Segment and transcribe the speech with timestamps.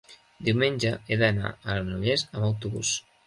[0.45, 2.95] diumenge he d'anar a Granollers amb autobús.